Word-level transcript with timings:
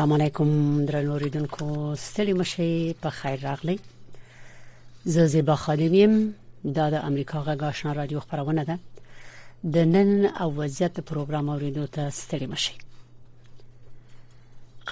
السلام 0.00 0.12
علیکم 0.12 0.84
درنو 0.88 1.16
ریدونکو 1.22 1.64
ستړي 2.02 2.32
مشه 2.36 2.94
په 3.00 3.10
خیر 3.14 3.40
راغلی 3.46 3.78
زه 5.16 5.24
زیبا 5.32 5.56
خادمیم 5.64 6.14
دا 6.78 6.86
د 6.94 6.96
امریکا 7.08 7.38
غاښنا 7.48 7.90
رادیو 7.98 8.20
خبرونه 8.30 8.62
ده 8.68 8.76
د 9.74 9.76
نن 9.88 10.10
او 10.44 10.48
وضعیت 10.60 10.94
پروګرام 11.10 11.46
اوریدو 11.56 11.84
ته 11.96 12.02
ستړي 12.20 12.46
مشه 12.52 12.72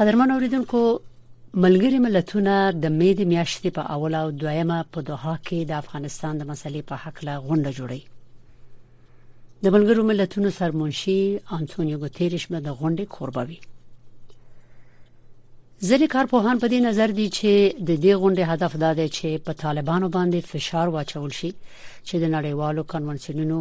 قدرمن 0.00 0.28
اوریدونکو 0.36 0.80
ملګری 1.54 2.00
ملتونه 2.08 2.54
د 2.72 2.86
مې 2.98 3.10
د 3.22 3.24
میاشتې 3.32 3.66
په 3.80 3.86
اول 3.96 4.12
او 4.20 4.28
دویمه 4.44 4.78
په 4.92 5.00
دوحه 5.12 5.34
کې 5.36 5.66
د 5.72 5.74
افغانستان 5.78 6.34
د 6.38 6.42
مسلې 6.54 6.82
په 6.92 7.00
حق 7.06 7.16
لا 7.30 7.38
غونډه 7.46 7.70
جوړی 7.80 8.02
د 9.64 9.66
ملګرو 9.66 10.02
ملتونو 10.12 10.50
سرمنشي 10.60 11.18
انټونیو 11.24 12.00
ګوتيريش 12.06 12.44
مده 12.52 12.76
غونډه 12.82 13.04
قربوي 13.18 13.60
ځینې 15.86 16.06
کارپوهان 16.14 16.56
په 16.58 16.66
دې 16.70 16.80
نظر 16.88 17.08
دي 17.18 17.26
چې 17.38 17.50
د 17.88 17.90
دې 18.04 18.12
غونډې 18.20 18.44
هدف 18.52 18.72
دا 18.82 18.90
دی 18.98 19.08
چې 19.16 19.38
په 19.46 19.52
طالبانو 19.64 20.08
باندې 20.16 20.40
فشار 20.52 20.88
واچول 20.88 21.30
شي 21.38 21.50
چې 22.06 22.14
د 22.22 22.24
نړیوالو 22.36 22.82
کنونسیونونو 22.92 23.58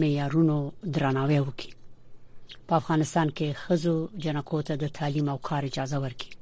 معیارونو 0.00 0.56
درناوی 0.94 1.38
وکړي 1.40 1.72
په 2.66 2.72
افغانستان 2.80 3.30
کې 3.36 3.48
خزو 3.62 3.96
جنکو 4.24 4.62
ته 4.68 4.74
د 4.82 4.86
تعلیم 5.00 5.28
او 5.32 5.38
کار 5.48 5.62
اجازه 5.70 5.98
ورکړي 6.04 6.32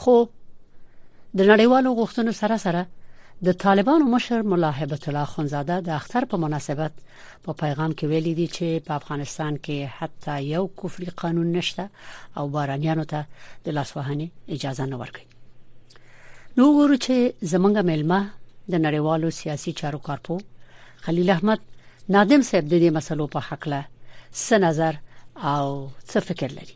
خو 0.00 0.16
د 0.24 1.40
نړیوالو 1.52 1.90
غوښتنو 2.00 2.30
سره 2.42 2.56
سره 2.64 2.82
د 3.44 3.52
طالبانو 3.52 4.04
مشر 4.14 4.42
مولا 4.42 4.70
هبت 4.80 5.08
الله 5.08 5.24
خنزاده 5.34 5.76
د 5.80 5.88
اختر 6.00 6.22
په 6.30 6.36
مناسبت 6.44 6.92
په 7.44 7.52
پیغام 7.62 7.90
کې 7.98 8.04
ویلي 8.10 8.34
دی 8.40 8.46
چې 8.56 8.84
په 8.88 8.92
افغانستان 9.00 9.54
کې 9.64 9.78
حتی 9.98 10.36
یو 10.54 10.64
کفري 10.80 11.06
قانون 11.22 11.48
نشته 11.56 11.84
او 12.38 12.44
بارانیانو 12.56 13.04
ته 13.12 13.20
د 13.66 13.76
لاسوهنې 13.78 14.28
اجازه 14.56 14.84
نه 14.90 14.96
ورکړي 15.02 15.26
نو 16.56 16.64
ورو 16.78 16.96
چې 17.04 17.14
زمونږ 17.52 17.76
ملما 17.90 18.20
د 18.68 18.74
نړیوالو 18.86 19.30
سیاسي 19.38 19.72
چارو 19.80 19.98
کارپو 20.10 20.38
خلیل 21.08 21.30
احمد 21.36 21.60
نادم 22.08 22.42
صاحب 22.52 22.64
د 22.70 22.76
دې 22.78 22.94
مسلو 23.00 23.26
په 23.36 23.40
حق 23.48 23.68
له 23.68 23.84
څه 24.46 24.52
نظر 24.66 24.96
او 25.44 25.88
څه 26.08 26.18
فکر 26.28 26.52
لري 26.58 26.74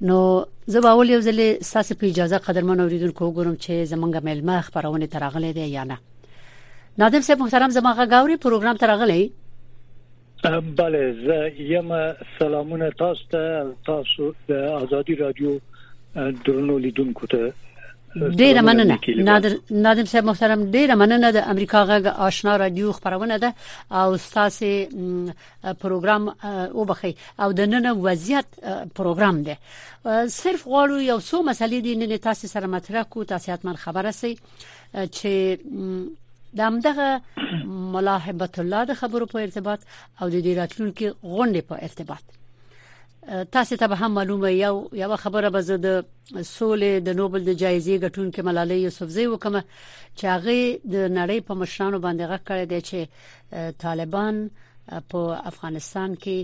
نو 0.00 0.44
زه 0.66 0.80
به 0.80 0.88
اول 0.88 1.10
یو 1.10 1.20
ځل 1.24 1.40
ساسې 1.64 1.94
په 2.00 2.06
اجازه 2.06 2.38
قدرمن 2.38 2.80
اوریدونکو 2.80 3.24
وګورم 3.24 3.54
چې 3.64 3.84
زمونږ 3.92 4.20
ملما 4.28 4.60
خبرونه 4.60 5.06
ترغلې 5.06 5.52
دي 5.54 5.68
یا 5.68 5.84
نه 5.84 5.98
نادم 6.98 7.20
صاحب 7.20 7.40
محترم 7.40 7.68
زمونږه 7.70 8.10
غاوري 8.12 8.36
پروګرام 8.36 8.76
ترغلې 8.76 9.30
بله 10.78 11.12
زه 11.26 11.62
یم 11.74 11.88
سلامونه 12.38 12.90
تاسو 12.98 13.24
ته 13.30 13.66
تاسو 13.86 14.34
د 14.48 14.52
ازادي 14.52 15.14
رادیو 15.14 15.56
درنو 16.44 16.78
لیدونکو 16.78 17.26
ته 17.26 17.52
ډیره 18.16 18.60
مننه 18.60 18.98
نادر 19.16 19.56
نادر 19.70 20.04
صاحب 20.04 20.24
محترم 20.24 20.62
ډیره 20.70 20.94
مننه 21.00 21.30
د 21.30 21.36
امریکا 21.52 21.80
غږ 21.88 22.06
آشنا 22.26 22.56
رادیو 22.56 22.92
خبرونه 22.92 23.38
ده 23.38 23.54
او 23.92 24.16
تاسو 24.16 24.86
پروګرام 25.82 26.28
او 26.44 26.84
بخي 26.84 27.14
او 27.40 27.52
د 27.52 27.60
نن 27.60 27.86
وضعیت 27.90 28.46
پروګرام 28.94 29.42
ده 29.48 29.56
صرف 30.26 30.66
غواړو 30.66 31.00
یو 31.00 31.20
څو 31.20 31.34
مسلې 31.34 31.82
دي 31.88 31.94
نن 31.96 32.16
تاسو 32.28 32.48
سره 32.54 32.66
مطرح 32.76 33.02
کو 33.02 33.22
تاسو 33.24 33.52
حتما 33.52 33.74
خبر 33.74 34.06
اوسئ 34.12 34.32
چې 34.46 35.60
د 36.56 36.60
همدغه 36.60 37.20
ملاحبت 37.98 38.58
الله 38.64 38.84
د 38.92 38.98
خبرو 39.04 39.26
په 39.34 39.38
ارتباط 39.48 39.80
او 40.22 40.28
د 40.28 40.42
دې 40.42 40.58
راتلونکو 40.62 41.06
غونډې 41.06 41.62
په 41.70 41.82
ارتباط 41.88 42.22
تاسو 43.52 43.76
ته 43.76 43.88
به 43.88 43.96
هم 43.96 44.10
معلومه 44.10 44.54
یو 44.54 44.88
یو 44.92 45.16
خبره 45.16 45.50
به 45.50 45.60
زه 45.60 45.76
د 45.76 46.04
سولې 46.42 47.00
د 47.06 47.08
نوبل 47.18 47.44
د 47.44 47.50
جایزې 47.62 47.96
ګټونکې 48.04 48.40
ملالۍ 48.48 48.78
یوسفزۍ 48.80 49.24
وکم 49.26 49.54
چې 50.18 50.24
هغه 50.34 50.56
د 50.94 51.08
نړۍ 51.18 51.38
په 51.46 51.52
مشرانو 51.60 51.98
باندې 52.04 52.24
غږ 52.30 52.42
کړی 52.50 52.64
دی 52.72 52.80
چې 52.88 53.00
طالبان 53.82 54.34
په 55.10 55.20
افغانستان 55.50 56.10
کې 56.22 56.38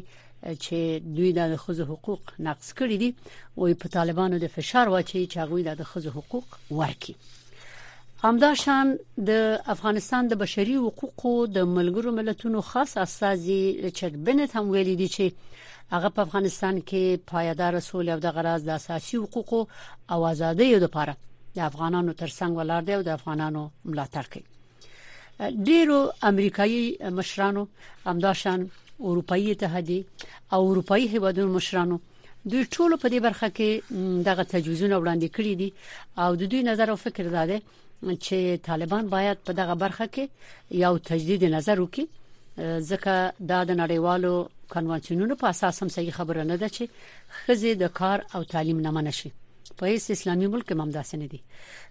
چې 0.65 0.79
دوی 1.17 1.31
د 1.39 1.57
خزو 1.63 1.85
حقوق 1.93 2.23
نقض 2.47 2.69
کړی 2.79 2.97
دي 3.03 3.11
او 3.59 3.63
په 3.83 3.87
طالبانو 3.99 4.37
د 4.39 4.47
فشار 4.57 4.87
واچي 4.89 5.27
چې 5.33 5.37
هغه 5.45 5.75
د 5.81 5.85
خزو 5.93 6.11
حقوق 6.17 6.49
ورکړي 6.81 7.15
همداشان 8.25 8.99
د 9.27 9.31
افغانستان 9.75 10.29
د 10.29 10.35
بشري 10.43 10.75
حقوقو 10.77 11.47
د 11.47 11.59
ملګرو 11.71 12.13
ملتونو 12.19 12.61
خاص 12.61 12.97
استاذي 12.99 13.91
چک 14.01 14.13
بنت 14.29 14.55
هم 14.57 14.69
ویلي 14.75 14.95
دي 15.01 15.09
چې 15.15 15.57
هغه 15.95 16.09
په 16.19 16.23
افغانستان 16.27 16.79
کې 16.91 17.25
پایدار 17.33 17.79
اصول 17.79 18.09
او 18.15 18.19
د 18.27 18.35
غراز 18.37 18.69
د 18.69 18.71
اساسي 18.77 19.17
حقوقو 19.25 19.61
او 20.11 20.21
ازادۍ 20.31 20.71
لپاره 20.85 21.17
د 21.57 21.61
افغانانو 21.71 22.17
ترڅنګ 22.21 22.57
ولاړ 22.61 22.83
دی 22.89 22.95
او 22.99 23.03
د 23.11 23.13
افغانانو 23.17 23.65
ملاتړ 23.91 24.33
کوي 24.37 25.59
ډیرو 25.73 25.99
امریکایي 26.33 26.83
مشرانو 27.19 27.67
همداشان 28.07 28.67
اروپאי 29.01 29.51
اتحادیه 29.57 30.03
او 30.53 30.63
اروپאי 30.71 31.13
هیوادونو 31.17 31.57
مشرانو 31.59 31.99
دوی 32.45 32.65
ټول 32.65 32.99
په 33.03 33.09
دې 33.09 33.21
برخه 33.29 33.53
کې 33.61 34.25
دغه 34.31 34.45
تجویزونه 34.57 34.99
وړاندې 34.99 35.29
کړي 35.37 35.55
دي 35.61 35.73
او 36.23 36.35
د 36.37 36.53
دوی 36.55 36.63
نظر 36.73 36.91
او 36.95 37.01
فکر 37.07 37.33
دا 37.39 37.47
دی 37.55 37.63
چې 38.05 38.57
طالبان 38.67 39.07
باید 39.09 39.39
په 39.47 39.53
دغه 39.53 39.75
برخه 39.83 40.07
کې 40.07 40.29
یو 40.83 40.99
تجدید 40.99 41.45
نظر 41.45 41.81
وکړي 41.81 42.79
ځکه 42.91 43.33
دا 43.51 43.59
د 43.65 43.73
نړیوالو 43.83 44.33
کنوانسیونونو 44.75 45.37
په 45.43 45.47
اساس 45.49 45.83
هم 45.83 45.89
صحیح 45.89 46.11
خبره 46.19 46.43
نه 46.45 46.57
ده 46.57 46.69
چې 46.77 46.89
خزه 47.39 47.75
د 47.83 47.87
کار 48.01 48.25
او 48.35 48.43
تعلیم 48.43 48.81
نه 48.87 48.91
منشي 48.97 49.33
په 49.79 49.93
هیڅ 49.93 50.11
اسلامي 50.17 50.47
ملک 50.47 50.67
کې 50.71 50.81
ممداسه 50.83 51.19
نه 51.23 51.27
دي 51.35 51.43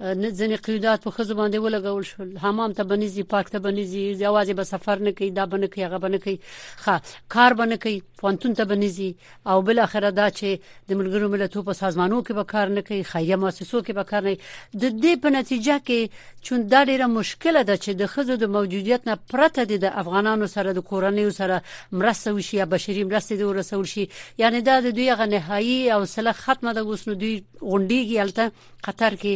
نه 0.00 0.30
ځنې 0.30 0.56
قیودات 0.66 1.00
په 1.04 1.10
خزو 1.10 1.34
باندې 1.34 1.58
ولګول 1.62 2.04
شول 2.10 2.36
حمام 2.44 2.72
ته 2.72 2.82
بنځي 2.84 3.22
پاک 3.32 3.48
ته 3.50 3.58
بنځي 3.58 4.18
یوازې 4.26 4.52
به 4.58 4.64
سفر 4.64 4.98
نه 5.06 5.12
کوي 5.12 5.30
دا 5.30 5.46
بنه 5.46 5.66
کوي 5.66 5.82
هغه 5.86 5.98
بنه 6.04 6.18
کوي 6.24 6.38
ښه 6.84 6.94
کار 7.34 7.54
بنه 7.54 7.76
کوي 7.76 8.02
فونتون 8.18 8.54
ته 8.58 8.64
بنځي 8.64 9.10
او 9.46 9.62
بل 9.62 9.78
اخره 9.78 10.10
دا 10.10 10.30
چې 10.30 10.48
د 10.88 10.90
ملګرو 10.98 11.28
ملتونو 11.30 11.64
په 11.68 11.72
سازمانونو 11.72 12.22
کې 12.24 12.30
به 12.32 12.44
کار 12.44 12.68
نه 12.68 12.80
کوي 12.82 13.02
خیه 13.10 13.36
مؤسسو 13.36 13.82
کې 13.86 13.90
به 13.98 14.04
کار 14.10 14.22
نه 14.22 14.34
د 14.82 14.84
دې 15.02 15.14
په 15.22 15.28
نتیجه 15.38 15.76
کې 15.86 16.00
چون 16.44 16.66
دا 16.72 16.80
ډیره 16.90 17.06
مشکله 17.18 17.62
ده 17.68 17.74
چې 17.84 17.88
د 18.00 18.06
خزو 18.12 18.36
د 18.36 18.44
موجودیت 18.56 19.06
نه 19.08 19.14
پرته 19.30 19.64
د 19.84 19.86
افغانانو 20.02 20.46
سره 20.54 20.72
د 20.72 20.78
کورنۍ 20.90 21.30
سره 21.40 21.62
مرسته 21.98 22.32
وشي 22.34 22.56
یا 22.56 22.66
بشري 22.74 23.04
مرسته 23.04 23.36
د 23.36 23.42
ورسول 23.46 23.84
شي 23.92 24.04
یعنی 24.42 24.60
دا 24.60 24.76
د 24.80 24.88
دوی 24.96 25.14
غنهایی 25.20 25.90
او 25.94 26.04
سله 26.04 26.32
ختمه 26.32 26.70
د 26.74 26.78
وسنو 26.86 27.14
دوی 27.14 27.34
غونډیږي 27.70 28.16
الته 28.26 28.44
قطر 28.86 29.12
کې 29.22 29.34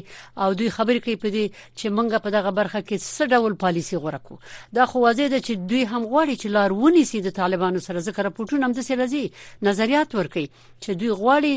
او 0.49 0.55
دوی 0.57 0.71
خبرې 0.77 1.01
کوي 1.05 1.17
په 1.23 1.29
دې 1.37 1.43
چې 1.79 1.87
مونږ 1.97 2.23
په 2.27 2.31
دغه 2.37 2.51
برخه 2.59 2.81
کې 2.89 2.97
څه 3.17 3.25
ډول 3.33 3.55
پالیسی 3.65 3.97
غوړه 4.03 4.21
کو 4.29 4.39
دا 4.79 4.87
خو 4.91 5.03
واضح 5.05 5.27
ده 5.33 5.41
چې 5.47 5.53
دوی 5.71 5.83
هم 5.93 6.03
غواړي 6.13 6.35
چې 6.43 6.49
لار 6.57 6.71
ونی 6.81 7.05
سي 7.11 7.21
د 7.27 7.37
طالبانو 7.41 7.85
سره 7.87 8.05
ذکر 8.09 8.27
پټون 8.39 8.61
هم 8.67 8.73
د 8.79 8.89
سرزي 8.89 9.25
نظریات 9.69 10.11
ورکي 10.21 10.47
چې 10.83 10.91
دوی 11.03 11.13
غواړي 11.21 11.55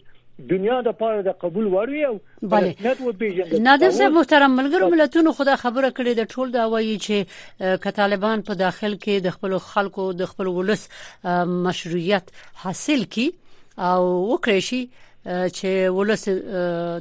دنیا 0.50 0.78
د 0.86 0.94
پاره 1.02 1.22
د 1.26 1.34
قبول 1.42 1.68
وړي 1.74 2.02
او 2.08 2.16
رسمیت 2.54 3.02
وپیژني 3.04 3.60
نادم 3.68 3.94
صاحب 4.00 4.12
محترم 4.18 4.58
ملګرو 4.60 4.90
ملتونو 4.94 5.34
خدا 5.38 5.56
خبره 5.62 5.92
کړې 5.92 6.18
د 6.20 6.32
ټول 6.34 6.52
دا 6.56 6.66
وایي 6.74 6.98
چې 7.06 7.78
ک 7.86 7.94
طالبان 8.00 8.44
په 8.50 8.60
داخل 8.64 8.98
کې 9.06 9.24
د 9.28 9.36
خپل 9.38 9.58
خلکو 9.70 10.08
د 10.24 10.32
خپل 10.34 10.52
ولس 10.58 10.86
مشروعیت 11.70 12.34
حاصل 12.66 13.08
کړي 13.16 13.28
او 13.92 14.04
وکړي 14.34 14.68
شي 14.72 14.84
چې 15.26 15.90
ولس 15.94 16.24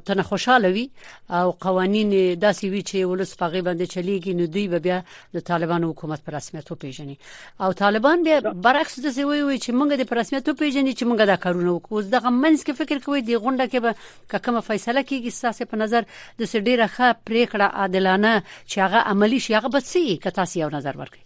تنه 0.05 0.23
خوشاله 0.23 0.69
وي 0.75 0.85
او 1.31 1.51
قوانين 1.65 2.13
داسې 2.41 2.65
وي 2.65 2.83
چې 2.83 2.97
ولس 3.11 3.33
پغې 3.43 3.63
باندې 3.67 3.93
چلیږي 3.95 4.33
نو 4.39 4.45
دوی 4.47 4.63
به 4.75 4.79
بیا 4.87 5.03
د 5.35 5.41
طالبان 5.51 5.85
حکومت 5.89 6.23
پر 6.29 6.35
رسمیت 6.37 6.73
وپیژني 6.73 7.19
او 7.61 7.69
طالبان 7.73 8.23
بیا 8.29 8.39
برعکس 8.69 9.01
د 9.01 9.11
سوي 9.19 9.43
وي 9.43 9.59
چې 9.59 9.71
موږ 9.75 10.01
د 10.03 10.09
پر 10.13 10.17
رسمیت 10.21 10.49
وپیژني 10.49 10.95
چې 10.95 11.05
موږ 11.11 11.27
دا 11.33 11.37
کارونه 11.37 11.71
وکړو 11.77 11.93
اوس 11.93 12.07
دغه 12.15 12.31
منځ 12.31 12.65
کې 12.67 12.77
فکر 12.83 12.99
کوي 13.07 13.21
د 13.23 13.37
غونډه 13.37 13.67
کې 13.73 13.79
به 13.85 14.41
کومه 14.45 14.61
فیصله 14.71 15.03
کیږي 15.03 15.31
ساسې 15.31 15.65
په 15.73 15.77
نظر 15.85 16.03
د 16.41 16.45
سډيره 16.55 16.87
ښه 16.95 17.07
پریکړه 17.29 17.67
عادلانه 17.81 18.33
چې 18.73 18.79
هغه 18.79 18.99
عملی 19.13 19.41
شي 19.49 19.55
هغه 19.61 19.69
به 19.77 19.81
سي 19.93 20.07
کتا 20.17 20.45
سي 20.45 20.61
یو 20.65 20.71
نظر 20.79 20.97
ورکړي 21.01 21.23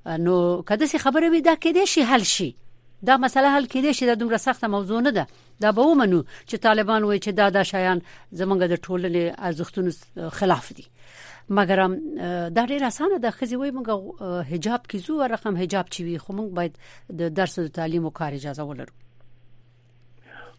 نو 0.06 0.62
کده 0.62 0.86
سي 0.86 0.98
خبره 0.98 1.28
وي 1.30 1.40
دا 1.40 1.54
کېدې 1.54 1.84
شي 1.86 2.04
حل 2.04 2.22
شي 2.24 2.54
دا 3.02 3.16
مسله 3.16 3.48
حل 3.54 3.64
کېدې 3.66 3.92
شي 3.98 4.06
د 4.10 4.18
دومره 4.18 4.36
سخته 4.36 4.68
موضوع 4.68 5.00
نه 5.00 5.10
ده 5.10 5.26
دا 5.60 5.70
به 5.72 5.82
ومنو 5.82 6.22
چې 6.48 6.56
طالبان 6.56 7.04
وایي 7.08 7.20
چې 7.24 7.28
دا 7.32 7.48
د 7.56 7.62
شایان 7.70 7.98
زمونږ 8.40 8.58
د 8.72 8.76
ټولنې 8.86 9.24
ارزښتونو 9.46 9.90
خلاف 10.38 10.72
دي 10.78 10.84
مګر 11.56 11.78
دا 12.56 12.62
ډیر 12.72 12.82
اسانه 12.90 13.18
ده 13.18 13.30
خزي 13.30 13.56
وای 13.56 13.70
موږ 13.72 13.88
حجاب 14.52 14.80
کې 14.90 14.96
زو 14.96 15.22
رقم 15.34 15.56
حجاب 15.56 15.86
چی 15.90 16.04
وي 16.04 16.18
خو 16.18 16.32
موږ 16.32 16.48
باید 16.60 16.78
د 17.20 17.34
درس 17.38 17.58
او 17.58 17.66
تعلیم 17.68 18.04
او 18.04 18.10
کار 18.10 18.32
اجازه 18.32 18.62
ولرو 18.64 18.94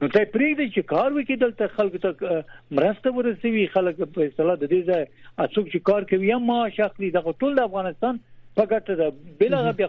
نو 0.00 0.08
ته 0.14 0.20
پریږدي 0.34 0.66
چې 0.74 0.82
کار 0.92 1.08
وکړي 1.12 1.36
دلته 1.44 1.74
خلکو 1.76 2.00
ته 2.04 2.44
مرسته 2.78 3.12
ورسوي 3.18 3.64
خلک 3.76 4.02
په 4.16 4.28
اصطلاح 4.30 4.56
د 4.62 4.72
دې 4.72 4.82
ځای 4.90 5.04
اڅوک 5.44 5.66
چې 5.72 5.84
کار 5.90 6.08
کوي 6.10 6.28
یا 6.32 6.38
معاش 6.48 6.80
اخلي 6.88 7.10
دغه 7.18 7.36
ټول 7.44 7.54
د 7.58 7.68
افغانستان 7.70 8.18
په 8.58 8.68
ګټه 8.72 8.94
ده 9.02 9.36
بلغه 9.42 9.72
بیا 9.80 9.88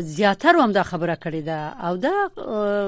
زیاتره 0.00 0.62
هم 0.62 0.72
دا 0.72 0.82
خبره 0.82 1.16
کړې 1.16 1.42
ده 1.46 1.58
او 1.86 1.96
دا 1.96 2.10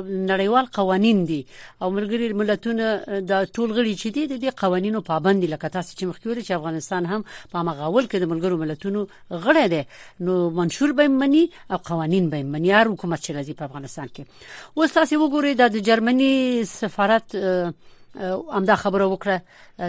نړیوال 0.07 0.65
قوانين 0.73 1.25
دي 1.25 1.47
او 1.83 1.91
ملګری 1.91 2.33
ملتونه 2.33 3.05
دا 3.21 3.45
ټول 3.47 3.71
غړي 3.77 3.95
چې 4.01 4.07
دي 4.15 4.27
د 4.27 4.33
دې 4.43 4.51
قوانینو 4.57 5.01
پابند 5.01 5.45
لکه 5.45 5.69
تاسو 5.69 5.97
چې 5.99 6.05
مخکې 6.05 6.43
چې 6.47 6.51
افغانستان 6.55 7.07
هم 7.07 7.25
په 7.53 7.59
مغاول 7.63 8.07
کې 8.07 8.17
د 8.17 8.23
ملګرو 8.33 8.57
ملتونو 8.63 9.07
غړی 9.31 9.67
دی 9.69 9.83
نو 10.21 10.51
منشور 10.51 10.93
به 10.93 11.09
مني 11.09 11.51
او 11.71 11.77
قوانين 11.77 12.31
به 12.31 12.43
مني 12.43 12.71
هر 12.73 12.89
حکومت 12.89 13.23
چې 13.25 13.31
راځي 13.35 13.55
په 13.55 13.65
افغانستان 13.65 14.07
کې 14.15 14.23
اوس 14.77 14.93
تاسو 14.93 15.17
وګورئ 15.29 15.55
د 15.59 15.77
جرمني 15.89 16.63
سفارت 16.67 17.37
امدا 18.53 18.77
خبره 18.77 19.05
وکړه 19.05 19.43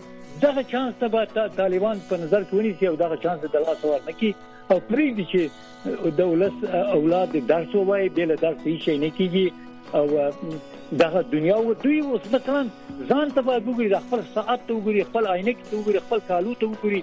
دغه 0.46 0.62
چانس 0.72 0.94
ته 1.04 1.08
به 1.16 1.48
طالبان 1.60 2.00
په 2.08 2.16
نظر 2.24 2.42
کې 2.48 2.54
ونیسي 2.60 2.86
او 2.92 2.96
دغه 3.04 3.16
چانس 3.26 3.40
د 3.46 3.56
لاس 3.68 3.84
ورنکي 3.90 4.34
او 4.70 4.80
پرې 4.90 5.16
دي 5.20 5.30
چې 5.34 6.10
دولت 6.22 6.64
اولاد 6.98 7.36
درس 7.54 7.74
وایي 7.78 8.08
بل 8.20 8.36
درس 8.36 8.66
هیڅ 8.66 8.88
نه 9.06 9.10
کیږي 9.20 9.96
او 10.00 10.62
دغه 10.98 11.20
دنیا 11.32 11.58
و 11.66 11.74
دوی 11.82 12.00
اوس 12.00 12.20
مثلا 12.34 12.66
ځان 13.08 13.32
ته 13.36 13.42
باید 13.46 13.68
وګوري 13.68 13.88
د 13.92 14.00
خپل 14.06 14.22
ساعت 14.34 14.66
ته 14.66 14.76
وګوري 14.78 15.04
خپل 15.10 15.26
عینک 15.34 15.62
ته 15.68 15.76
وګوري 15.78 16.00
خپل 16.06 16.22
کالو 16.28 16.52
ته 16.62 16.72
وګوري 16.72 17.02